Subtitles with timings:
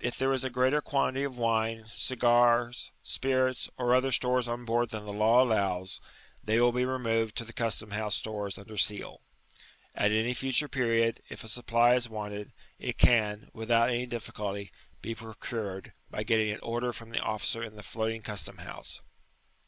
[0.00, 4.90] If there is a greater quantity of wine, cigars, spirits, or olher stores on board
[4.90, 6.00] than the law allows,
[6.42, 9.20] they will be removed to the custom house stores under seal.
[9.94, 14.72] At any future period, if a supply is wanted, it can, ^ without any difficulty,
[15.02, 19.02] be procured, by getting an order from the officer in the floating custom house.